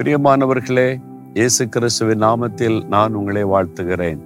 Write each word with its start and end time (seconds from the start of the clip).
பிரியமானவர்களே 0.00 0.96
இயேசு 1.34 1.68
கிறிஸ்துவின் 1.68 2.22
நாமத்தில் 2.22 2.86
நான் 2.86 3.14
உங்களை 3.14 3.44
வாழ்த்துகிறேன். 3.44 4.18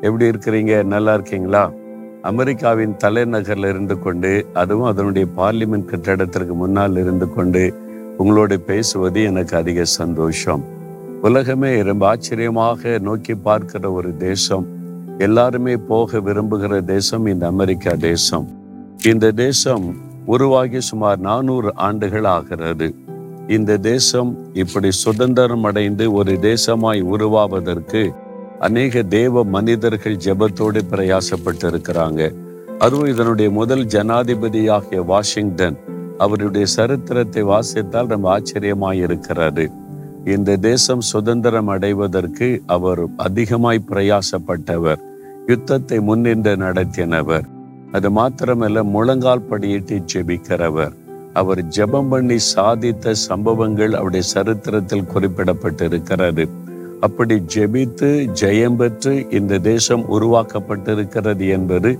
எப்படி 0.00 0.24
இருக்கிறீங்க? 0.24 0.84
நல்லா 0.84 1.12
இருக்கீங்களா? 1.12 1.72
அமெரிக்காவின் 2.22 2.96
தலைநகரில் 3.04 3.68
இருந்து 3.68 3.98
கொண்டு 3.98 4.46
அதுவும் 4.54 4.86
அதனுடைய 4.86 5.28
பார்லிமெண்ட் 5.36 5.84
கட்டடத்திற்கு 5.84 6.54
முன்னால் 6.54 6.96
இருந்து 6.96 7.34
கொண்டு 7.34 7.74
உங்களோடு 8.16 8.60
பேசுவது 8.60 9.22
எனக்கு 9.22 9.56
அதிக 9.56 9.84
சந்தோஷம். 9.84 10.64
உலகமே 11.22 11.82
ரொம்ப 11.82 12.06
ஆச்சரியமாக 12.06 12.98
நோக்கி 12.98 13.34
பார்க்கிற 13.34 13.92
ஒரு 13.92 14.16
தேசம் 14.16 14.66
எல்லாருமே 15.18 15.76
போக 15.76 16.18
விரும்புகிற 16.18 16.84
தேசம் 16.84 17.26
இந்த 17.26 17.46
அமெரிக்கா 17.46 17.90
தேசம். 17.90 18.48
இந்த 19.04 19.30
தேசம் 19.30 19.94
உருவாகி 20.26 20.80
சுமார் 20.80 21.18
நானூறு 21.18 21.72
ஆண்டுகள் 21.74 22.24
ஆகிறது. 22.24 22.94
இந்த 23.48 23.76
தேசம் 23.76 24.36
இப்படி 24.52 24.90
சுதந்திரம் 24.90 25.64
அடைந்து 25.64 26.12
ஒரு 26.12 26.32
தேசமாய் 26.32 27.00
உருவாவதற்கு 27.00 28.12
அநேக 28.58 29.02
தேவ 29.02 29.44
மனிதர்கள் 29.44 30.16
ஜெபத்தோடு 30.16 30.80
பிரயாசப்பட்டு 30.90 31.66
இருக்கிறாங்க 31.66 32.34
அதுவும் 32.78 33.06
இதனுடைய 33.06 33.50
முதல் 33.50 33.84
ஜனாதிபதியாகிய 33.84 35.04
வாஷிங்டன் 35.04 35.78
அவருடைய 36.18 36.66
சரித்திரத்தை 36.66 37.42
வாசித்தால் 37.42 38.06
ரொம்ப 38.06 38.28
ஆச்சரியமாய் 38.30 39.00
இருக்கிறது 39.00 39.70
இந்த 40.24 40.56
தேசம் 40.56 41.00
சுதந்திரம் 41.00 41.66
அடைவதற்கு 41.66 42.62
அவர் 42.66 43.00
அதிகமாய் 43.16 43.86
பிரயாசப்பட்டவர். 43.90 45.00
யுத்தத்தை 45.46 46.00
முன்னின்று 46.00 46.56
நடத்தினவர். 46.56 47.44
அது 47.92 48.10
மாத்திரமல்ல 48.10 48.82
முழங்கால் 48.82 49.48
படியிட்டு 49.50 50.04
ஜெபிக்கிறவர். 50.14 50.94
அவர் 51.40 51.60
ஜெபம் 51.76 52.08
பண்ணி 52.08 52.38
சாதித்த 52.54 53.14
சம்பவங்கள் 53.28 53.94
அவருடைய 53.98 54.24
சரித்திரத்தில் 54.34 55.10
குறிப்பிடப்பட்டிருக்கிறது. 55.14 56.44
அப்படி 57.00 57.34
ஜெபித்து 57.54 58.10
ஜெயம் 58.40 58.76
பெற்று 58.76 59.12
இந்த 59.30 59.58
தேசம் 59.70 60.04
உருவாக்கப்பட்டிருக்கிறது 60.16 61.46
என்பது 61.48 61.90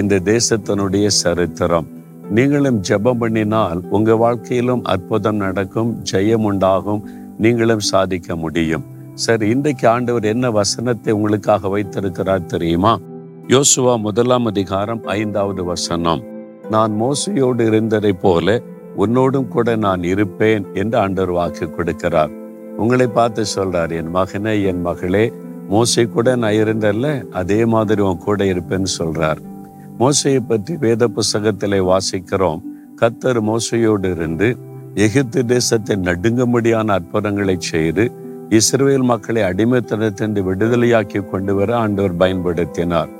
இந்த 0.00 0.20
தேசத்தினுடைய 0.32 1.06
சரித்திரம். 1.22 1.86
நீங்களும் 2.30 2.80
ஜெபம் 2.88 3.20
பண்ணினால் 3.22 3.80
உங்க 3.88 4.16
வாழ்க்கையிலும் 4.16 4.84
அற்புதம் 4.84 5.40
நடக்கும் 5.44 5.90
ஜெயம் 6.12 6.46
உண்டாகும் 6.50 7.02
நீங்களும் 7.38 7.84
சாதிக்க 7.92 8.36
முடியும். 8.36 8.84
சரி 9.24 9.46
இன்றைக்கு 9.48 9.86
ஆண்டவர் 9.88 10.24
என்ன 10.24 10.46
வசனத்தை 10.50 11.10
உங்களுக்காக 11.12 11.68
வைத்திருக்கிறார் 11.68 12.50
தெரியுமா? 12.54 12.92
யோசுவா 13.54 13.94
முதலாம் 14.06 14.46
அதிகாரம் 14.46 15.02
ஐந்தாவது 15.18 15.64
வசனம். 15.64 16.22
நான் 16.70 16.92
மோசையோடு 17.00 17.62
இருந்ததை 17.66 18.12
போல 18.24 18.46
உன்னோடும் 18.96 19.48
கூட 19.48 19.76
நான் 19.76 20.02
இருப்பேன் 20.02 20.64
என்று 20.74 20.98
ஆண்டவர் 20.98 21.36
வாக்கு 21.38 21.66
கொடுக்கிறார். 21.76 22.32
உங்களை 22.78 23.06
பார்த்து 23.06 23.42
சொல்றார் 23.56 23.92
என் 23.98 24.10
மகனே 24.16 24.54
என் 24.70 24.82
மகளே 24.88 25.24
மோசை 25.70 26.04
கூட 26.10 26.28
நான் 26.42 26.58
இருந்தல்ல 26.62 27.06
அதே 27.40 27.58
மாதிரி 27.74 28.02
உன் 28.02 28.24
கூட 28.26 28.44
இருப்பேன்னு 28.44 28.90
சொல்றார். 28.98 29.40
மோசையை 30.00 30.40
பற்றி 30.48 30.76
வேத 30.76 31.08
புஸ்தகத்திலே 31.16 31.80
வாசிக்கிறோம். 31.90 32.60
கத்தர் 33.00 33.40
மோசையோடு 33.48 34.10
இருந்து 34.16 34.48
எகிப்து 35.04 35.40
தேசத்தை 35.52 35.96
நடுங்கும்படியான 36.08 36.92
அற்புதங்களை 36.98 37.56
செய்து 37.60 38.04
இஸ்ரேல் 38.58 39.06
மக்களை 39.10 39.42
அடிமைத்தனத்திலிருந்து 39.42 40.40
விடுதலையாக்கி 40.48 41.20
கொண்டு 41.30 41.54
வர 41.54 41.70
ஆண்டவர் 41.76 42.18
பயன்படுத்தினார். 42.22 43.10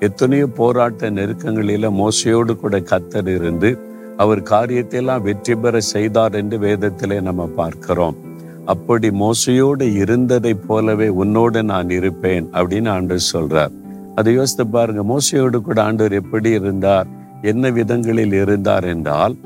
எத்தனையோ 0.00 0.46
போராட்ட 0.58 1.10
நெருக்கங்களில 1.10 1.90
மோசையோடு 2.00 2.54
கூட 2.56 2.78
கத்தர் 2.90 3.30
இருந்து 3.38 3.70
அவர் 4.16 4.42
காரியத்தை 4.42 4.98
எல்லாம் 5.00 5.22
வெற்றி 5.22 5.54
பெற 5.54 5.80
செய்தார் 5.80 6.32
என்று 6.32 6.58
வேதத்திலே 6.58 7.20
நம்ம 7.20 7.46
பார்க்கிறோம். 7.46 8.16
அப்படி 8.64 9.10
மோசையோடு 9.10 9.94
இருந்ததை 9.94 10.54
போலவே 10.54 11.08
உன்னோடு 11.08 11.62
நான் 11.62 11.90
இருப்பேன் 11.90 12.46
அப்படின்னு 12.52 12.88
ஆண்டவர் 12.88 13.30
சொல்றார். 13.32 13.72
அதை 14.14 14.34
யோசித்து 14.34 14.66
பாருங்க 14.66 15.02
மோசையோடு 15.02 15.60
கூட 15.60 15.82
ஆண்டவர் 15.82 16.12
எப்படி 16.12 16.50
இருந்தார்? 16.50 17.06
என்ன 17.42 17.70
விதங்களில் 17.70 18.32
இருந்தார் 18.32 18.84
என்றால் 18.84 19.36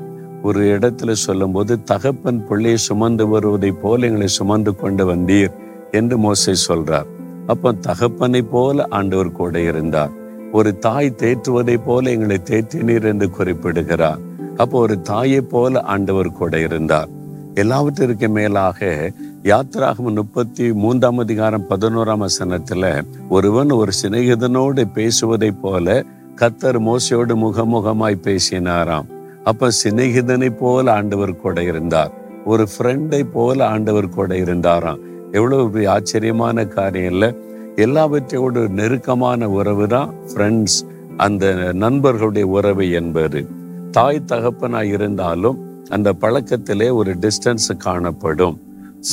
ஒரு 0.43 0.61
இடத்துல 0.77 1.11
சொல்லும்போது 1.11 1.83
தகப்பன் 1.83 2.45
பிள்ளையை 2.47 2.77
சுமந்து 2.77 3.27
வருவதை 3.27 3.71
போல 3.71 4.07
எங்களை 4.07 4.27
சுமந்து 4.27 4.75
கொண்டு 4.75 5.13
வந்தீர் 5.13 5.53
என்று 5.91 6.17
மோசை 6.17 6.55
சொல்றார். 6.67 7.05
அப்போ 7.47 7.71
தகப்பனை 7.71 8.41
போல 8.41 8.85
ஆண்டவர் 8.89 9.31
கூட 9.31 9.59
இருந்தார். 9.59 10.11
ஒரு 10.51 10.77
தாய் 10.77 11.17
தேற்றுவதை 11.17 11.77
போல 11.85 12.09
எங்களை 12.09 12.37
தேற்றினீர் 12.43 13.03
என்று 13.03 13.29
குறிப்பிடுகிறார். 13.29 14.19
அப்போ 14.57 14.79
ஒரு 14.79 15.01
தாயை 15.01 15.41
போல 15.41 15.81
ஆண்டவர் 15.81 16.31
கூட 16.31 16.59
இருந்தார். 16.59 17.07
எல்லாவற்றிற்கு 17.53 18.29
மேலாக 18.29 19.11
யாத்திராகம் 19.43 20.13
முப்பத்தி 20.13 20.73
மூன்றாம் 20.73 21.17
அதிகாரம் 21.17 21.69
பதினோராம் 21.69 22.25
வசனத்துல 22.25 23.05
ஒருவன் 23.29 23.69
ஒரு 23.69 23.91
சிநேகிதனோடு 24.01 24.83
பேசுவதை 24.93 25.51
போல 25.51 26.03
கத்தர் 26.35 26.79
மோசையோடு 26.79 27.35
முகமுகமாய் 27.35 28.21
பேசினாராம். 28.23 29.05
அப்ப 29.43 29.69
சிநேகிதனை 29.83 30.49
போல 30.57 30.93
ஆண்டவர் 30.93 31.35
கூட 31.35 31.63
இருந்தார். 31.63 32.11
ஒரு 32.45 32.67
ஃப்ரெண்டை 32.77 33.23
போல 33.23 33.67
ஆண்டவர் 33.67 34.09
கூட 34.09 34.37
இருந்தாராம். 34.37 34.99
எவ்வளவு 35.31 35.89
ஆச்சரியமான 35.89 36.65
காரியம் 36.65 37.11
இல்லை. 37.11 37.35
எல்லாவற்றையோடு 37.75 38.69
நெருக்கமான 38.69 39.49
உறவு 39.49 39.87
தான் 39.87 40.13
ஃப்ரெண்ட்ஸ் 40.33 40.77
அந்த 41.17 41.53
நண்பர்களுடைய 41.73 42.47
உறவு 42.47 42.91
என்பது. 42.91 43.56
தாய் 43.97 44.19
தகப்பனாய் 44.27 44.89
இருந்தாலும் 44.95 45.59
அந்த 45.89 46.13
பழக்கத்திலே 46.13 46.87
ஒரு 46.89 47.11
டிஸ்டன்ஸ் 47.15 47.67
காணப்படும். 47.77 48.59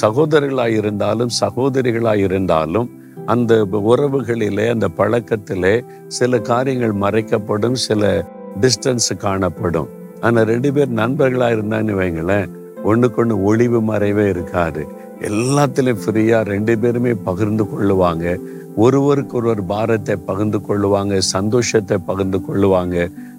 சகோதரர்களாய் 0.00 0.74
இருந்தாலும் 0.80 1.30
சகோதரிகளாய் 1.40 2.22
இருந்தாலும் 2.26 2.88
அந்த 3.26 3.54
உறவுகளிலே 3.72 4.66
அந்த 4.70 4.88
பழக்கத்திலே 4.88 5.84
சில 6.08 6.38
காரியங்கள் 6.38 6.94
மறைக்கப்படும் 7.04 7.78
சில 7.86 8.26
டிஸ்டன்ஸ் 8.60 9.08
காணப்படும். 9.18 9.88
ஆனா 10.20 10.42
ரெண்டு 10.42 10.72
பேர் 10.72 10.92
நண்பர்களா 10.94 11.48
இருந்தான்னு 11.56 11.94
வைங்களேன் 12.00 12.50
ஒண்ணுக்கு 12.84 13.20
ஒண்ணு 13.24 13.42
ஒளிவு 13.42 13.80
மறைவே 13.92 14.28
இருக்காது. 14.28 14.86
எல்லாத்திலும் 15.20 16.02
ஃப்ரீயா 16.04 16.40
ரெண்டு 16.54 16.78
பேருமே 16.78 17.14
பகிர்ந்து 17.14 17.64
கொள்ளுவாங்க. 17.64 18.36
ஒருவருக்கு 18.76 19.36
ஒருவர் 19.36 19.66
பாரத்தை 19.66 20.16
பகிர்ந்து 20.16 20.58
கொள்ளுவாங்க 20.68 21.18
சந்தோஷத்தை 21.18 21.98
பகிர்ந்து 21.98 22.38
கொள்ளுவாங்க. 22.48 22.96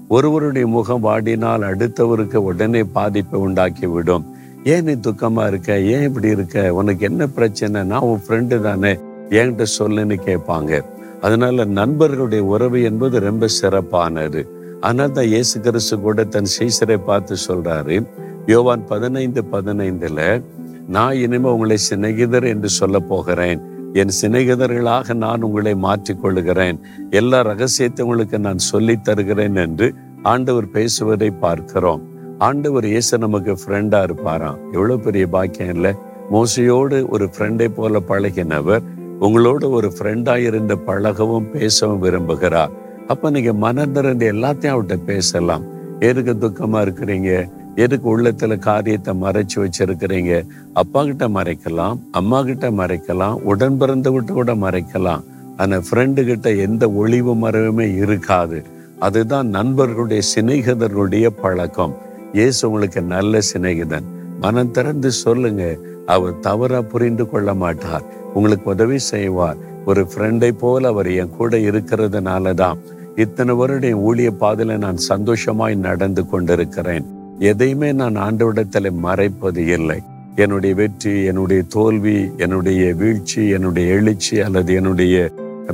ஒருவருடைய 0.08 0.68
முகம் 0.68 1.04
வாடினால் 1.04 1.62
அடுத்தவருக்கு 1.62 2.36
உடனே 2.36 2.84
பாதிப்பை 2.84 3.40
உண்டாக்கி 3.40 3.86
விடும் 3.86 4.34
ஏன் 4.64 4.84
நீ 4.84 4.92
துக்கமா 4.92 5.48
இருக்க? 5.48 5.80
ஏன் 5.80 6.02
இப்படி 6.02 6.28
இருக்க? 6.28 6.74
உனக்கு 6.74 7.06
என்ன 7.06 7.28
பிரச்சனை? 7.28 7.84
நான் 7.84 8.00
உன் 8.00 8.22
ஃப்ரெண்டு 8.28 8.62
தானே. 8.62 9.00
என்கிட்ட 9.30 9.66
சொல்லுன்னு 9.80 10.16
கேட்பாங்க. 10.26 10.82
அதனால 11.22 11.66
நண்பர்களுடைய 11.66 12.44
உறவு 12.44 12.82
என்பது 12.82 13.20
ரொம்ப 13.20 13.48
சிறப்பானது. 13.48 14.50
ஆனால் 14.82 15.12
தான் 15.12 15.26
இயேசு 15.26 15.60
கிறிஸ்து 15.60 16.00
கூட 16.00 16.24
தன் 16.24 16.52
சீசரை 16.60 16.98
பார்த்து 17.06 17.36
சொல்றாரு. 17.48 18.08
யோவான் 18.46 18.86
பதினைந்து 18.86 19.44
பதினைந்துல 19.52 20.44
நான் 20.88 21.16
இனிமே 21.16 21.50
உங்களை 21.50 21.78
சிநேகிதர் 21.78 22.48
என்று 22.48 22.70
சொல்ல 22.70 23.00
போகிறேன். 23.00 23.62
என் 23.96 24.12
சிநேகிதர்களாக 24.22 25.14
நான் 25.14 25.42
உங்களை 25.42 25.74
மாற்றிக்கொள்ளுகிறேன். 25.76 26.80
எல்லா 27.10 27.42
ரகசியத்தை 27.42 28.06
உங்களுக்கு 28.06 28.40
நான் 28.40 28.58
சொல்லி 28.58 28.96
தருகிறேன் 28.98 29.56
என்று 29.56 29.94
ஆண்டவர் 30.24 30.70
பேசுவதை 30.70 31.32
பார்க்கிறோம். 31.32 32.02
ஆண்டவர் 32.38 32.86
இயேசு 32.86 33.18
நமக்கு 33.18 33.54
ஃப்ரெண்டா 33.54 34.00
இருப்பாராம். 34.08 34.58
எவ்வளவு 34.72 35.00
பெரிய 35.00 35.28
பாக்கியம் 35.28 35.74
இல்லை? 35.74 35.94
மோசையோடு 36.32 37.08
ஒரு 37.10 37.30
ஃப்ரெண்டை 37.38 37.68
போல 37.68 38.02
பழகினவர். 38.08 38.84
உங்களோட 39.22 39.70
ஒரு 39.70 39.92
ஃப்ரெண்டா 40.00 40.38
இருந்து 40.38 40.76
பழகவும் 40.88 41.50
பேசவும் 41.50 42.04
விரும்புகிறார். 42.04 42.70
அப்ப 43.08 43.30
நீங்க 43.30 43.54
மனந்திருந்து 43.54 44.32
எல்லாத்தையும் 44.32 44.76
அவர்கிட்ட 44.76 45.04
பேசலாம். 45.06 45.64
எதுக்கு 46.00 46.34
துக்கமா 46.34 46.82
இருக்கிறீங்க? 46.82 47.50
எதுக்கு 47.76 48.18
உள்ளத்துல 48.18 48.58
காரியத்தை 48.58 49.14
மறைச்சு 49.22 49.56
வச்சிருக்கிறீங்க? 49.56 50.48
அப்பா 50.74 51.04
கிட்ட 51.04 51.28
மறைக்கலாம் 51.28 52.00
அம்மா 52.12 52.44
கிட்ட 52.44 52.72
மறைக்கலாம் 52.72 53.34
உடன் 53.34 53.78
பிறந்த 53.78 54.12
விட்டு 54.12 54.34
கூட 54.34 54.56
மறைக்கலாம். 54.56 55.24
ஆனா 55.58 55.78
ஃப்ரெண்டு 55.78 56.24
கிட்ட 56.24 56.54
எந்த 56.54 56.90
ஒளிவு 56.92 57.36
மறைவுமே 57.36 57.96
இருக்காது. 57.96 58.64
அதுதான் 59.00 59.48
நண்பர்களுடைய 59.48 60.22
சிநேகிதர்களுடைய 60.36 61.28
பழக்கம். 61.28 61.96
இயேசு 62.34 62.68
உங்களுக்கு 62.68 63.02
நல்ல 63.02 63.40
சிநேகிதன். 63.54 64.04
மனம் 64.40 64.72
திறந்து 64.72 65.12
சொல்லுங்க. 65.12 65.78
அவர் 66.06 66.40
தவறா 66.40 66.82
புரிந்து 66.82 67.30
கொள்ள 67.30 67.54
மாட்டார். 67.54 68.04
உங்களுக்கு 68.34 68.70
உதவி 68.70 68.98
செய்வார். 68.98 69.58
ஒரு 69.86 70.08
ஃப்ரெண்டை 70.16 70.52
போல 70.52 70.88
அவர் 70.88 71.12
என் 71.12 71.36
கூட 71.38 71.58
இருக்கிறதுனால 71.58 72.54
தான் 72.54 72.78
இத்தனை 73.16 73.56
வருடம் 73.56 74.02
ஊழிய 74.08 74.30
பாதையில 74.40 74.78
நான் 74.78 74.98
சந்தோஷமாய் 74.98 75.76
நடந்து 75.76 76.30
கொண்டிருக்கிறேன். 76.30 77.06
எதையுமே 77.40 77.92
நான் 77.92 78.16
ஆண்டவிடத்துல 78.16 78.92
மறைப்பது 78.92 79.66
இல்லை. 79.66 80.02
என்னுடைய 80.36 80.76
வெற்றி 80.76 81.24
என்னுடைய 81.24 81.64
தோல்வி 81.70 82.30
என்னுடைய 82.38 82.94
வீழ்ச்சி 82.94 83.50
என்னுடைய 83.50 83.94
எழுச்சி 83.94 84.40
அல்லது 84.40 84.74
என்னுடைய 84.74 85.32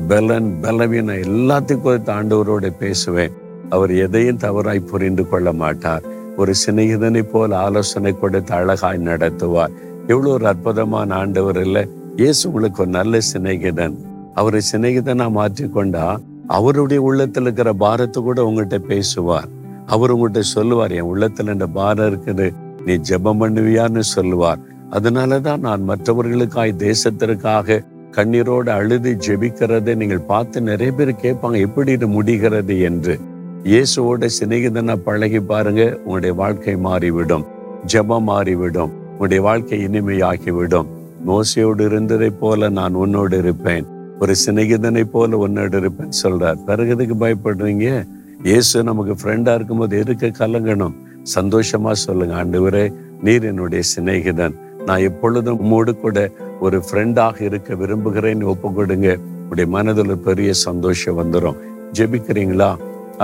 பலன் 0.07 0.59
பலவீனம் 0.61 1.15
எல்லாத்தையும் 1.15 1.81
குறித்து 1.81 2.11
ஆண்டவரோட 2.13 2.69
பேசுவேன். 2.69 3.31
அவர் 3.69 3.91
எதையும் 3.91 4.37
தவறாய் 4.37 4.79
புரிந்து 4.79 5.27
கொள்ள 5.27 5.53
மாட்டார். 5.53 6.03
ஒரு 6.37 6.53
சிநேகிதனை 6.65 7.21
போல் 7.21 7.51
ஆலோசனை 7.51 8.19
கொடுத்து 8.19 8.53
அழகாய் 8.53 9.05
நடத்துவார். 9.05 9.71
எவ்வளவு 10.07 10.33
ஒரு 10.33 10.45
அற்புதமான 10.45 11.15
ஆண்டவர் 11.15 11.59
இல்லை. 11.65 11.87
இயேசு 12.15 12.47
உங்களுக்கு 12.47 12.81
ஒரு 12.81 12.89
நல்ல 12.89 13.17
சிநேகிதன். 13.33 13.95
அவரை 14.33 14.61
சிநேகிதனா 14.71 15.27
மாற்றிக்கொண்டா 15.39 16.19
அவருடைய 16.47 17.11
உள்ளத்துல 17.11 17.41
இருக்கிற 17.41 17.73
பாரத்தை 17.73 18.23
கூட 18.23 18.43
உங்கள்கிட்ட 18.43 18.77
பேசுவார். 18.77 19.49
அவர் 19.87 20.13
உங்கள்கிட்ட 20.15 20.39
சொல்லுவார் 20.39 20.91
என் 20.91 21.09
உள்ளத்துல 21.13 21.51
இந்த 21.51 21.67
பாரம் 21.67 22.07
இருக்குது 22.07 22.53
நீ 22.85 22.93
ஜெபம் 22.93 23.41
பண்ணுவியான்னு 23.41 23.99
சொல்லுவார். 23.99 24.59
அதனாலதான் 24.91 25.57
நான் 25.57 25.89
மற்றவர்களுக்காய் 25.89 26.73
தேசத்திற்காக 26.77 27.83
கண்ணீரோடு 28.11 28.69
அழுது 28.69 29.17
ஜெபிக்கிறதை 29.27 29.95
நீங்கள் 29.95 30.19
பார்த்து 30.19 30.61
நிறைய 30.61 30.91
பேர் 30.91 31.09
கேட்பாங்க 31.09 31.59
எப்படி 31.59 31.91
இது 31.91 32.07
முடிகிறது? 32.07 32.79
என்று. 32.79 33.19
இயேசுவோட 33.63 34.27
சிநேகிதனா 34.39 34.95
பழகி 34.95 35.39
பாருங்க 35.39 35.97
உங்களுடைய 35.97 36.35
வாழ்க்கை 36.35 36.75
மாறிவிடும் 36.75 37.45
ஜெபம் 37.93 38.21
மாறிவிடும் 38.21 38.91
உங்களுடைய 39.11 39.43
வாழ்க்கை 39.43 39.85
இனிமையாகிவிடும். 39.85 40.85
மோசையோடு 41.27 41.85
இருந்ததை 41.85 42.29
போல 42.29 42.69
நான் 42.69 42.93
உன்னோடு 42.93 43.37
இருப்பேன் 43.37 43.85
ஒரு 44.19 44.35
சிநேகிதனை 44.45 45.03
போல 45.03 45.37
உன்னோடு 45.37 45.77
இருப்பேன் 45.77 46.09
சொல்றார். 46.23 46.63
பிறகு 46.65 46.89
எதுக்கு 46.89 47.15
பயப்படுறீங்க? 47.27 48.05
இயேசு 48.49 48.83
நமக்கு 48.83 49.13
ஃப்ரெண்டா 49.19 49.51
இருக்கும்போது 49.57 49.93
எதுக்கு 50.01 50.27
கலங்கணும்? 50.37 50.93
சந்தோஷமா 51.35 51.91
சொல்லுங்க. 52.03 52.33
ஆண்டவரே 52.41 52.85
நீர் 53.25 53.43
என்னுடைய 53.49 53.81
சிநேகிதன். 53.91 54.55
நான் 54.87 55.03
எப்பொழுதும் 55.09 55.59
உம்மோடு 55.63 55.91
கூட 56.03 56.17
ஒரு 56.59 56.77
ஃப்ரெண்டாக 56.85 57.37
இருக்க 57.41 57.75
விரும்புகிறேன்னு 57.81 58.49
ஒப்பு 58.53 58.69
கொடுங்க 58.77 59.09
உடைய 59.49 59.67
மனதில் 59.75 60.23
பெரிய 60.27 60.53
சந்தோஷம் 60.67 61.19
வந்துடும் 61.21 61.59
ஜெபிக்கிறீங்களா? 61.99 62.71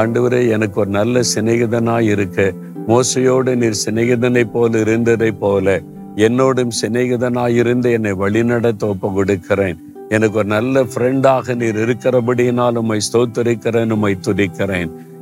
ஆண்டவரே 0.01 0.41
எனக்கு 0.57 0.77
ஒரு 0.83 0.93
நல்ல 0.99 1.23
சிநேகிதனா 1.33 1.97
இருக்க. 2.13 2.53
மோசையோடு 2.91 3.55
நீர் 3.63 3.81
சிநேகிதனை 3.85 4.45
போல 4.55 4.79
இருந்ததை 4.79 5.31
போல 5.43 5.81
என்னோடும் 6.27 6.77
சிநேகிதனா 6.81 7.47
இருந்து 7.61 7.89
என்னை 7.97 8.13
வழிநடத்த 8.23 8.87
ஒப்பு 8.93 9.09
கொடுக்கிறேன் 9.17 9.77
எனக்கு 10.15 10.37
ஒரு 10.41 10.47
நல்ல 10.47 10.81
ஃப்ரெண்டாக 10.91 11.55
நீர் 11.61 11.77
இருக்கிறபடியினால் 11.85 12.79
உம்மை 12.81 12.99
ஸ்தோத்தரிக்கிறேன் 13.07 13.91
உம்மை 13.95 14.11
துதிக்கிறேன். 14.27 14.91